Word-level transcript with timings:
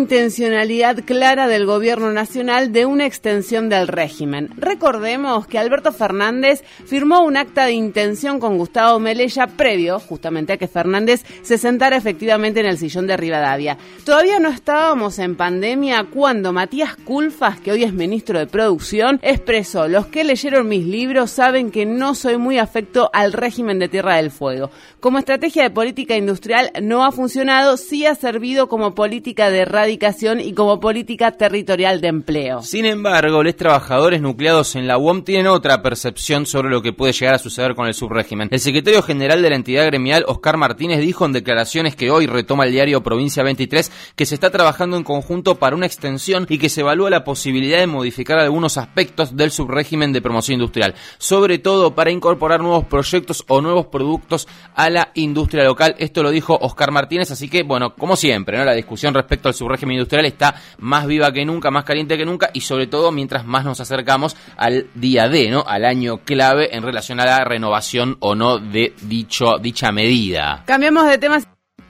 intencionalidad 0.56 1.04
clara 1.04 1.48
del 1.50 1.66
gobierno 1.66 2.14
nacional 2.14 2.72
de 2.72 2.86
una 2.86 3.06
extensión 3.06 3.68
del 3.68 3.90
régimen. 3.90 4.52
Recordemos 4.56 5.48
que 5.48 5.60
Alberto 5.60 5.92
Fernández 5.92 6.64
firmó 6.86 7.24
un 7.24 7.36
acta 7.36 7.66
de 7.66 7.74
intención 7.74 8.40
con 8.40 8.58
Gustavo 8.58 9.00
Melella 9.00 9.48
previo 9.48 10.00
justamente 10.00 10.54
a 10.54 10.58
que 10.58 10.70
Fernández 10.70 11.26
se 11.42 11.58
sentara 11.58 11.98
efectivamente 11.98 12.62
en 12.62 12.68
el 12.68 12.78
sillón 12.78 13.06
de 13.06 13.18
Rivadavia. 13.18 13.78
Todavía 14.06 14.40
no 14.40 14.50
estábamos 14.50 15.20
en 15.20 15.36
pandemia 15.36 16.06
cuando 16.06 16.54
Matías 16.54 16.96
Culfas, 16.96 17.60
que 17.60 17.74
hoy 17.74 17.84
es 17.84 17.94
ministro 17.94 18.40
de 18.40 18.48
Producción, 18.48 19.20
expresó, 19.22 19.90
los 19.90 20.08
que 20.08 20.24
leyeron 20.24 20.70
mis 20.70 20.86
libros 20.86 21.32
saben 21.32 21.70
que 21.70 21.86
no 21.86 22.16
soy 22.16 22.38
muy 22.38 22.60
afecto 22.60 23.10
al 23.12 23.34
régimen 23.34 23.78
de 23.80 23.90
Tierra 23.90 24.16
del 24.16 24.32
Fuego. 24.32 24.70
Como 25.02 25.20
estrategia 25.20 25.64
de 25.64 25.70
política 25.72 26.16
industrial 26.16 26.72
no 26.82 27.04
ha 27.04 27.12
funcionado, 27.12 27.76
sí 27.76 28.06
ha 28.06 28.16
servido 28.16 28.68
como 28.70 28.96
política 28.96 29.50
de 29.50 29.60
erradicación 29.60 30.40
y 30.46 30.54
como 30.54 30.80
política 30.80 31.32
territorial 31.32 32.02
de 32.02 32.08
empleo. 32.08 32.62
Sin 32.62 32.86
embargo, 32.86 33.44
los 33.44 33.56
trabajadores 33.56 34.22
nucleados 34.22 34.76
en 34.76 34.88
la 34.88 34.98
UOM 34.98 35.24
tienen 35.24 35.48
otra 35.48 35.82
percepción 35.82 36.46
sobre 36.46 36.70
lo 36.70 36.82
que 36.82 36.94
puede 36.94 37.14
llegar 37.14 37.36
a 37.36 37.40
suceder 37.40 37.76
con 37.76 37.88
el 37.88 37.94
subrégimen. 37.94 38.50
El 38.52 38.60
secretario 38.60 39.02
general 39.02 39.42
de 39.42 39.50
la 39.50 39.56
entidad 39.56 39.86
gremial, 39.86 40.26
Oscar 40.28 40.58
Martínez, 40.58 41.00
dijo 41.00 41.26
en 41.26 41.34
declaraciones 41.34 41.96
que 41.96 42.12
hoy 42.12 42.28
retoma 42.28 42.66
el 42.66 42.72
diario 42.72 43.02
Provincia 43.02 43.44
23 43.44 43.92
que 44.16 44.26
se 44.26 44.36
está 44.36 44.52
trabajando 44.52 44.98
en 44.98 45.04
conjunto 45.04 45.56
para 45.56 45.76
una 45.76 45.86
extensión 45.86 46.46
y 46.50 46.58
que 46.58 46.70
se 46.70 46.82
evalúa 46.82 47.10
la 47.10 47.24
posibilidad 47.24 47.80
de 47.80 47.88
modificar 47.88 48.40
algunos 48.40 48.78
aspectos 48.78 49.36
del 49.36 49.52
subrégimen 49.52 50.14
de 50.14 50.22
promoción 50.22 50.60
industrial, 50.60 50.94
sobre 51.18 51.58
todo 51.58 51.96
para 51.96 52.12
incorporar 52.12 52.62
nuevos 52.62 52.86
proyectos 52.86 53.44
o 53.48 53.62
nuevos 53.62 53.88
productos 53.88 54.48
a 54.76 54.90
la 54.90 55.12
industria 55.16 55.64
local. 55.64 55.96
Esto 55.98 56.22
lo 56.24 56.30
dijo 56.30 56.58
Oscar 56.62 56.92
Martínez, 56.92 57.32
así 57.32 57.50
que, 57.50 57.64
bueno, 57.64 57.96
como 57.96 58.16
siempre, 58.16 58.58
¿no? 58.58 58.66
la 58.66 58.74
discusión 58.74 59.14
respecto 59.14 59.48
al 59.48 59.56
subrégimen 59.56 59.96
industrial 59.96 60.26
está 60.36 60.56
más 60.78 61.08
viva 61.08 61.32
que 61.32 61.46
nunca, 61.46 61.72
más 61.72 61.84
caliente 61.84 62.18
que 62.18 62.26
nunca 62.26 62.50
y 62.54 62.62
sobre 62.62 62.88
todo 62.88 63.12
mientras 63.12 63.46
más 63.46 63.66
nos 63.66 63.80
acercamos 63.80 64.36
al 64.58 64.88
día 64.94 65.28
D, 65.28 65.50
¿no? 65.50 65.64
Al 65.66 65.86
año 65.86 66.18
clave 66.18 66.76
en 66.76 66.84
relación 66.84 67.20
a 67.20 67.26
la 67.26 67.44
renovación 67.44 68.18
o 68.20 68.36
no 68.36 68.60
de 68.60 68.94
dicho 69.02 69.58
dicha 69.60 69.92
medida. 69.92 70.64
Cambiamos 70.66 71.08
de 71.08 71.18
temas 71.18 71.48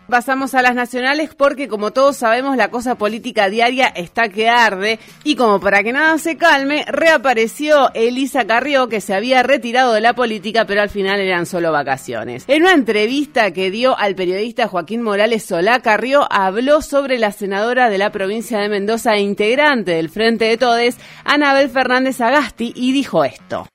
Pasamos 0.07 0.53
a 0.53 0.61
las 0.61 0.75
nacionales 0.75 1.31
porque, 1.35 1.67
como 1.67 1.91
todos 1.91 2.17
sabemos, 2.17 2.57
la 2.57 2.69
cosa 2.69 2.95
política 2.95 3.49
diaria 3.49 3.87
está 3.87 4.29
que 4.29 4.47
arde 4.47 4.99
y 5.23 5.35
como 5.35 5.59
para 5.59 5.81
que 5.81 5.93
nada 5.93 6.17
se 6.19 6.37
calme, 6.37 6.85
reapareció 6.87 7.91
Elisa 7.95 8.45
Carrió, 8.45 8.87
que 8.87 9.01
se 9.01 9.15
había 9.15 9.41
retirado 9.41 9.93
de 9.93 10.01
la 10.01 10.13
política, 10.13 10.65
pero 10.65 10.83
al 10.83 10.91
final 10.91 11.19
eran 11.19 11.47
solo 11.47 11.71
vacaciones. 11.71 12.45
En 12.47 12.61
una 12.61 12.73
entrevista 12.73 13.51
que 13.51 13.71
dio 13.71 13.97
al 13.97 14.13
periodista 14.13 14.67
Joaquín 14.67 15.01
Morales 15.01 15.43
Solá, 15.43 15.81
Carrió 15.81 16.31
habló 16.31 16.83
sobre 16.83 17.17
la 17.17 17.31
senadora 17.31 17.89
de 17.89 17.97
la 17.97 18.11
provincia 18.11 18.59
de 18.59 18.69
Mendoza 18.69 19.15
e 19.15 19.21
integrante 19.21 19.91
del 19.91 20.09
Frente 20.09 20.45
de 20.45 20.57
Todes, 20.57 20.97
Anabel 21.23 21.69
Fernández 21.69 22.21
Agasti, 22.21 22.73
y 22.75 22.91
dijo 22.93 23.25
esto. 23.25 23.67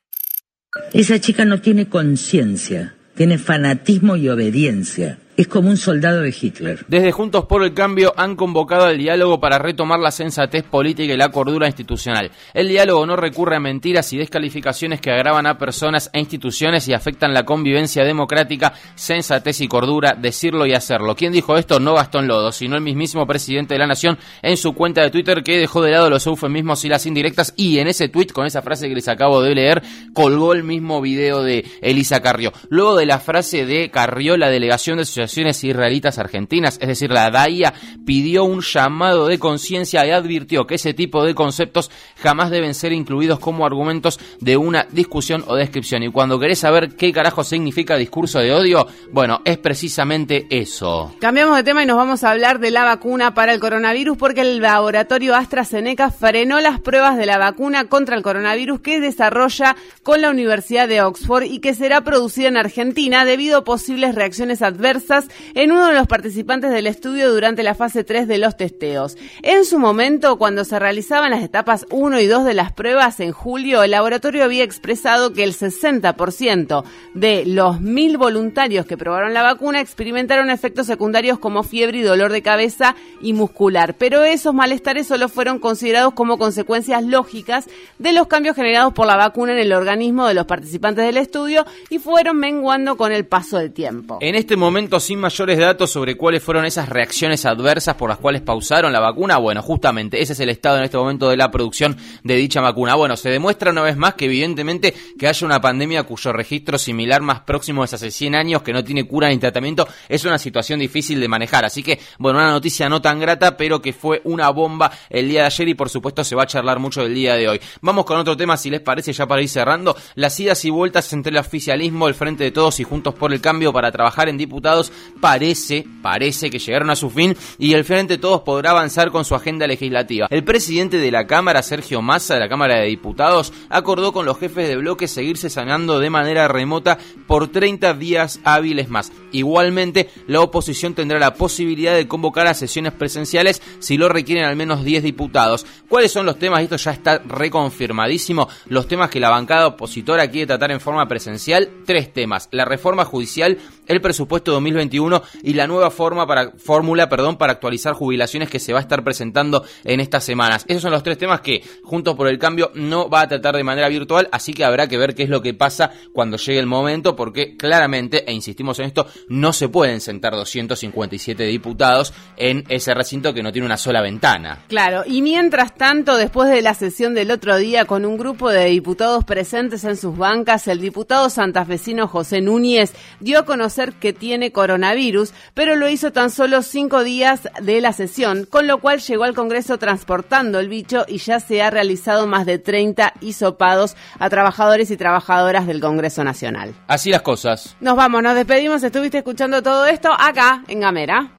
Esa 0.93 1.21
chica 1.21 1.44
no 1.44 1.61
tiene 1.61 1.88
conciencia, 1.88 2.94
tiene 3.17 3.37
fanatismo 3.37 4.15
y 4.15 4.29
obediencia 4.29 5.19
es 5.40 5.48
como 5.48 5.70
un 5.70 5.78
soldado 5.78 6.20
de 6.20 6.34
Hitler. 6.38 6.84
Desde 6.87 7.12
Juntos 7.12 7.46
por 7.46 7.64
el 7.64 7.72
Cambio 7.72 8.12
han 8.14 8.37
convocado 8.37 8.84
al 8.84 8.98
diálogo 8.98 9.40
para 9.40 9.58
retomar 9.58 9.98
la 9.98 10.10
sensatez 10.10 10.64
política 10.64 11.14
y 11.14 11.16
la 11.16 11.31
cordura 11.31 11.66
institucional. 11.66 12.31
El 12.52 12.69
diálogo 12.69 13.06
no 13.06 13.16
recurre 13.16 13.56
a 13.56 13.60
mentiras 13.60 14.12
y 14.12 14.19
descalificaciones 14.19 15.00
que 15.00 15.10
agravan 15.10 15.46
a 15.46 15.56
personas 15.56 16.10
e 16.12 16.20
instituciones 16.20 16.87
y 16.88 16.92
afectan 16.92 17.32
la 17.32 17.44
convivencia 17.44 18.04
democrática, 18.04 18.75
sensatez 18.94 19.62
y 19.62 19.69
cordura, 19.69 20.12
decirlo 20.12 20.66
y 20.66 20.75
hacerlo. 20.75 21.16
¿Quién 21.16 21.32
dijo 21.32 21.56
esto? 21.56 21.81
No 21.81 21.94
Gastón 21.94 22.28
Lodo, 22.28 22.52
sino 22.52 22.76
el 22.76 22.82
mismísimo 22.82 23.26
presidente 23.26 23.72
de 23.72 23.78
la 23.78 23.87
Nación 23.87 24.19
en 24.42 24.58
su 24.58 24.75
cuenta 24.75 25.00
de 25.00 25.10
Twitter 25.10 25.42
que 25.42 25.56
dejó 25.56 25.81
de 25.81 25.92
lado 25.92 26.10
los 26.10 26.26
eufemismos 26.26 26.84
y 26.84 26.90
las 26.90 27.06
indirectas 27.06 27.54
y 27.56 27.78
en 27.78 27.88
ese 27.88 28.10
tweet 28.10 28.26
con 28.26 28.44
esa 28.44 28.60
frase 28.60 28.90
que 28.90 28.94
les 28.94 29.08
acabo 29.08 29.40
de 29.40 29.54
leer 29.54 29.82
colgó 30.12 30.52
el 30.52 30.64
mismo 30.64 31.00
video 31.00 31.42
de 31.42 31.64
Elisa 31.81 32.20
Carrió. 32.20 32.52
Luego 32.69 32.96
de 32.96 33.06
la 33.06 33.20
frase 33.20 33.64
de 33.64 33.90
Carrió, 33.90 34.37
la 34.37 34.50
delegación 34.50 34.98
de 34.98 35.04
asociación 35.04 35.30
Israelitas 35.38 36.19
Argentinas, 36.19 36.79
es 36.81 36.88
decir, 36.88 37.11
la 37.11 37.31
DAIA, 37.31 37.75
pidió 38.05 38.44
un 38.44 38.61
llamado 38.61 39.27
de 39.27 39.38
conciencia 39.38 40.06
y 40.06 40.11
advirtió 40.11 40.67
que 40.67 40.77
ese 40.77 40.94
tipo 40.94 41.25
de 41.25 41.35
conceptos 41.35 41.91
jamás 42.17 42.50
deben 42.50 42.75
ser 42.75 42.93
incluidos 42.93 43.38
como 43.38 43.67
argumentos 43.67 44.19
de 44.41 44.56
una 44.56 44.87
discusión 44.91 45.44
o 45.47 45.56
descripción. 45.56 46.03
Y 46.03 46.11
cuando 46.11 46.38
querés 46.38 46.61
saber 46.61 46.97
qué 46.97 47.12
carajo 47.12 47.44
significa 47.44 47.97
discurso 47.97 48.38
de 48.38 48.53
odio, 48.53 48.87
bueno, 49.12 49.41
es 49.44 49.59
precisamente 49.59 50.47
eso. 50.50 51.15
Cambiamos 51.21 51.56
de 51.56 51.65
tema 51.65 51.83
y 51.83 51.87
nos 51.87 51.97
vamos 51.97 52.25
a 52.25 52.31
hablar 52.31 52.59
de 52.61 52.71
la 52.71 52.85
vacuna 52.85 53.35
para 53.35 53.53
el 53.53 53.61
coronavirus 53.61 54.17
porque 54.17 54.43
el 54.43 54.61
laboratorio 54.61 55.35
AstraZeneca 55.35 56.11
frenó 56.11 56.61
las 56.61 56.81
pruebas 56.81 57.17
de 57.17 57.26
la 57.26 57.38
vacuna 57.38 57.87
contra 57.87 58.17
el 58.17 58.23
coronavirus 58.23 58.81
que 58.81 59.00
desarrolla 59.00 59.76
con 60.03 60.21
la 60.21 60.31
Universidad 60.31 60.88
de 60.88 61.03
Oxford 61.03 61.44
y 61.44 61.61
que 61.61 61.75
será 61.75 62.03
producida 62.03 62.49
en 62.49 62.56
Argentina 62.56 63.25
debido 63.25 63.59
a 63.59 63.65
posibles 63.65 64.15
reacciones 64.15 64.62
adversas 64.62 65.19
en 65.55 65.72
uno 65.72 65.88
de 65.88 65.94
los 65.94 66.06
participantes 66.06 66.70
del 66.70 66.87
estudio 66.87 67.32
durante 67.32 67.62
la 67.62 67.75
fase 67.75 68.05
3 68.05 68.28
de 68.28 68.38
los 68.38 68.56
testeos. 68.56 69.17
En 69.43 69.64
su 69.64 69.78
momento, 69.78 70.38
cuando 70.38 70.64
se 70.64 70.78
realizaban 70.78 71.31
las 71.31 71.43
etapas 71.43 71.87
1 71.90 72.20
y 72.20 72.26
2 72.26 72.44
de 72.44 72.55
las 72.55 72.72
pruebas 72.72 73.20
en 73.20 73.32
julio, 73.32 73.82
el 73.82 73.93
laboratorio 73.93 74.44
había 74.44 74.64
expresado 74.64 75.32
que 75.32 75.44
el 75.44 75.55
60% 75.55 76.84
de 77.14 77.44
los 77.46 77.81
mil 77.81 78.17
voluntarios 78.17 78.87
que 78.87 78.96
probaron 78.96 79.34
la 79.34 79.43
vacuna 79.43 79.81
experimentaron 79.81 80.50
efectos 80.50 80.87
secundarios 80.87 81.38
como 81.38 81.62
fiebre 81.62 81.99
y 81.99 82.02
dolor 82.02 82.32
de 82.32 82.43
cabeza 82.43 82.96
y 83.20 83.32
muscular, 83.32 83.94
pero 83.99 84.25
esos 84.25 84.55
malestares 84.55 85.06
solo 85.06 85.28
fueron 85.28 85.58
considerados 85.58 86.14
como 86.14 86.38
consecuencias 86.38 87.05
lógicas 87.05 87.69
de 87.99 88.12
los 88.12 88.26
cambios 88.26 88.56
generados 88.56 88.93
por 88.93 89.06
la 89.06 89.16
vacuna 89.16 89.52
en 89.52 89.58
el 89.58 89.73
organismo 89.73 90.26
de 90.26 90.34
los 90.34 90.46
participantes 90.46 91.05
del 91.05 91.16
estudio 91.16 91.66
y 91.88 91.99
fueron 91.99 92.38
menguando 92.38 92.96
con 92.96 93.12
el 93.12 93.26
paso 93.26 93.58
del 93.58 93.73
tiempo. 93.73 94.19
En 94.20 94.34
este 94.34 94.56
momento 94.56 95.00
sin 95.11 95.19
mayores 95.19 95.59
datos 95.59 95.91
sobre 95.91 96.17
cuáles 96.17 96.41
fueron 96.41 96.65
esas 96.65 96.89
reacciones 96.89 97.45
adversas 97.45 97.97
por 97.97 98.09
las 98.09 98.19
cuales 98.19 98.43
pausaron 98.43 98.93
la 98.93 99.01
vacuna. 99.01 99.39
Bueno, 99.39 99.61
justamente 99.61 100.23
ese 100.23 100.35
es 100.35 100.39
el 100.39 100.51
estado 100.51 100.77
en 100.77 100.85
este 100.85 100.97
momento 100.97 101.29
de 101.29 101.37
la 101.37 101.51
producción 101.51 101.97
de 102.23 102.37
dicha 102.37 102.61
vacuna. 102.61 102.95
Bueno, 102.95 103.17
se 103.17 103.29
demuestra 103.29 103.73
una 103.73 103.83
vez 103.83 103.97
más 103.97 104.15
que 104.15 104.27
evidentemente 104.27 104.95
que 105.19 105.27
haya 105.27 105.45
una 105.45 105.61
pandemia 105.61 106.05
cuyo 106.05 106.33
registro 106.33 106.79
similar 106.79 107.23
más 107.23 107.41
próximo 107.41 107.83
es 107.83 107.93
hace 107.93 108.12
100 108.12 108.37
años, 108.37 108.62
que 108.62 108.73
no 108.73 108.85
tiene 108.85 109.03
cura 109.03 109.31
ni 109.31 109.39
tratamiento, 109.39 109.89
es 110.09 110.25
una 110.25 110.39
situación 110.39 110.79
difícil 110.79 111.19
de 111.19 111.27
manejar. 111.27 111.65
Así 111.65 111.83
que, 111.83 111.99
bueno, 112.21 112.39
una 112.39 112.53
noticia 112.53 112.89
no 112.89 113.03
tan 113.03 113.19
grata, 113.19 113.57
pero 113.57 113.83
que 113.83 113.93
fue 113.93 114.21
una 114.23 114.49
bomba 114.51 114.93
el 115.09 115.29
día 115.29 115.41
de 115.41 115.47
ayer 115.47 115.71
y 115.71 115.75
por 115.75 115.89
supuesto 115.89 116.23
se 116.23 116.37
va 116.37 116.45
a 116.45 116.47
charlar 116.47 116.79
mucho 116.79 117.03
del 117.03 117.15
día 117.17 117.35
de 117.35 117.49
hoy. 117.49 117.61
Vamos 117.81 118.05
con 118.05 118.17
otro 118.17 118.37
tema, 118.37 118.57
si 118.57 118.71
les 118.71 118.81
parece, 118.81 119.12
ya 119.12 119.27
para 119.27 119.43
ir 119.43 119.49
cerrando. 119.49 119.97
Las 120.15 120.39
idas 120.39 120.65
y 120.65 120.71
vueltas 120.71 121.12
entre 121.12 121.33
el 121.33 121.39
oficialismo, 121.39 122.07
el 122.07 122.15
Frente 122.15 122.45
de 122.45 122.53
Todos 122.53 122.79
y 122.79 122.85
Juntos 122.85 123.17
por 123.17 123.33
el 123.33 123.41
Cambio 123.41 123.73
para 123.73 123.91
trabajar 123.91 124.29
en 124.29 124.39
diputados 124.39 124.89
parece, 125.20 125.87
parece 126.02 126.50
que 126.50 126.58
llegaron 126.58 126.90
a 126.90 126.96
su 126.96 127.10
fin 127.10 127.37
y 127.58 127.72
el 127.75 127.84
Frente 127.84 128.19
Todos 128.19 128.42
podrá 128.42 128.70
avanzar 128.70 129.10
con 129.10 129.25
su 129.25 129.34
agenda 129.34 129.66
legislativa. 129.66 130.26
El 130.31 130.44
presidente 130.44 130.98
de 130.98 131.10
la 131.10 131.26
Cámara, 131.26 131.62
Sergio 131.62 132.02
Massa, 132.02 132.34
de 132.34 132.40
la 132.40 132.48
Cámara 132.48 132.76
de 132.76 132.87
Diputados, 132.87 133.52
acordó 133.69 134.12
con 134.12 134.26
los 134.26 134.38
jefes 134.38 134.69
de 134.69 134.76
bloque 134.76 135.08
seguirse 135.08 135.50
sanando 135.50 135.98
de 135.98 136.10
manera 136.10 136.48
remota 136.48 136.98
por 137.26 137.48
30 137.48 137.94
días 137.94 138.40
hábiles 138.44 138.88
más. 138.88 139.12
Igualmente, 139.32 140.10
la 140.26 140.40
oposición 140.40 140.94
tendrá 140.94 141.19
la 141.19 141.34
posibilidad 141.34 141.94
de 141.94 142.08
convocar 142.08 142.46
a 142.46 142.54
sesiones 142.54 142.92
presenciales 142.92 143.62
si 143.78 143.96
lo 143.96 144.08
requieren 144.08 144.44
al 144.44 144.56
menos 144.56 144.84
10 144.84 145.02
diputados. 145.02 145.66
¿Cuáles 145.88 146.12
son 146.12 146.26
los 146.26 146.38
temas? 146.38 146.62
Esto 146.62 146.76
ya 146.76 146.92
está 146.92 147.19
reconfirmadísimo. 147.19 148.48
Los 148.66 148.88
temas 148.88 149.10
que 149.10 149.20
la 149.20 149.31
bancada 149.31 149.69
opositora 149.69 150.31
quiere 150.31 150.46
tratar 150.46 150.70
en 150.70 150.81
forma 150.81 151.06
presencial. 151.08 151.69
Tres 151.84 152.12
temas. 152.12 152.48
La 152.52 152.64
reforma 152.64 153.04
judicial, 153.04 153.58
el 153.87 154.00
presupuesto 154.00 154.52
2021 154.81 155.23
y 155.43 155.55
la 155.55 155.67
nueva 155.67 155.91
forma 155.91 156.27
para, 156.27 156.53
fórmula 156.53 157.09
perdón, 157.09 157.37
para 157.37 157.53
actualizar 157.53 157.94
jubilaciones 157.94 158.49
que 158.49 158.59
se 158.59 158.73
va 158.73 158.79
a 158.79 158.82
estar 158.82 159.05
presentando 159.05 159.65
en 159.85 160.00
estas 160.00 160.25
semanas. 160.25 160.65
Esos 160.69 160.82
son 160.82 160.93
los 160.93 161.03
tres 161.03 161.19
temas 161.19 161.41
que 161.41 161.62
Juntos 161.82 162.15
por 162.17 162.29
el 162.29 162.38
Cambio 162.38 162.71
no 162.75 163.09
va 163.09 163.23
a 163.23 163.29
tratar 163.29 163.56
de 163.56 163.65
manera 163.65 163.88
virtual, 163.88 164.29
así 164.32 164.53
que 164.53 164.65
habrá 164.65 164.88
que 164.88 164.99
ver 164.99 165.15
qué 165.15 165.25
es 165.25 165.29
lo 165.29 165.43
que 165.43 165.55
pasa 165.55 165.91
cuando 166.12 166.37
llegue 166.37 166.59
el 166.59 166.67
momento, 166.67 167.17
porque 167.17 167.56
claramente, 167.56 168.29
e 168.29 168.32
insistimos 168.32 168.79
en 168.79 168.87
esto, 168.87 169.06
no 169.29 169.53
se 169.53 169.69
pueden 169.69 170.00
sentar 170.00 170.32
257 170.32 171.44
diputados 171.44 172.12
en 172.37 172.65
ese 172.69 172.94
recinto 172.94 173.35
que 173.35 173.43
no 173.43 173.53
tiene 173.53 173.67
una 173.67 173.76
sola 173.76 174.00
ventana. 174.00 174.65
Claro, 174.69 175.03
y 175.06 175.23
mientras 175.23 175.75
tanto, 175.75 176.17
después 176.17 176.49
de 176.49 176.62
la 176.62 176.75
sesión 176.75 177.15
del 177.15 177.31
otro 177.31 177.56
día 177.56 177.85
con 177.85 178.05
un 178.05 178.17
grupo 178.17 178.50
de 178.50 178.67
diputados 178.67 179.25
presentes 179.25 179.85
en 179.85 179.97
sus 179.97 180.17
bancas, 180.17 180.69
el 180.69 180.81
diputado 180.81 181.29
santafesino 181.31 182.09
José 182.09 182.41
Núñez 182.41 182.93
dio 183.21 183.41
a 183.41 183.44
conocer 183.44 183.94
que 183.94 184.12
tiene 184.12 184.53
coronavirus, 184.70 185.32
pero 185.52 185.75
lo 185.75 185.88
hizo 185.88 186.12
tan 186.12 186.31
solo 186.31 186.62
cinco 186.62 187.02
días 187.02 187.49
de 187.61 187.81
la 187.81 187.93
sesión, 187.93 188.46
con 188.49 188.69
lo 188.69 188.78
cual 188.78 189.00
llegó 189.00 189.25
al 189.25 189.34
Congreso 189.34 189.78
transportando 189.78 190.61
el 190.61 190.69
bicho 190.69 191.05
y 191.08 191.19
ya 191.19 191.40
se 191.40 191.61
ha 191.61 191.70
realizado 191.70 192.28
más 192.28 192.46
de 192.46 192.58
30 192.58 193.14
hisopados 193.20 193.96
a 194.20 194.31
trabajadores 194.31 194.90
y 194.93 194.96
trabajadoras 194.96 195.67
del 195.67 195.81
Congreso 195.81 196.22
Nacional. 196.22 196.72
Así 196.87 197.11
las 197.11 197.22
cosas. 197.22 197.76
Nos 197.81 197.96
vamos, 197.96 198.22
nos 198.22 198.37
despedimos. 198.37 198.82
Estuviste 198.84 199.19
escuchando 199.19 199.61
todo 199.61 199.87
esto 199.87 200.11
acá 200.17 200.62
en 200.69 200.81
Gamera. 200.81 201.32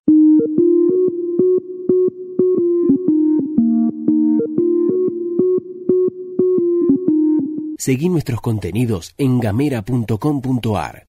Seguí 7.77 8.10
nuestros 8.10 8.42
contenidos 8.42 9.16
en 9.18 9.39
gamera.com.ar. 9.39 11.00